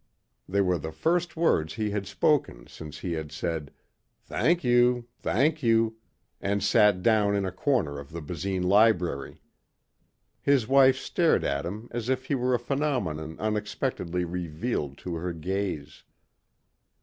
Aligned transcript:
They 0.49 0.61
were 0.61 0.79
the 0.79 0.91
first 0.91 1.37
words 1.37 1.75
he 1.75 1.91
had 1.91 2.07
spoken 2.07 2.65
since 2.65 2.97
he 2.97 3.11
had 3.13 3.31
said, 3.31 3.69
"Thank 4.23 4.63
you... 4.63 5.05
thank 5.19 5.61
you...." 5.61 5.97
and 6.41 6.63
sat 6.63 7.03
down 7.03 7.35
in 7.35 7.45
a 7.45 7.51
corner 7.51 7.99
of 7.99 8.09
the 8.11 8.19
Basine 8.19 8.63
library. 8.63 9.41
His 10.41 10.67
wife 10.67 10.97
stared 10.97 11.43
at 11.43 11.67
him 11.67 11.87
as 11.91 12.09
if 12.09 12.25
he 12.25 12.33
were 12.33 12.55
a 12.55 12.59
phenomenon 12.59 13.37
unexpectedly 13.39 14.25
revealed 14.25 14.97
to 14.97 15.13
her 15.17 15.33
gaze. 15.33 16.03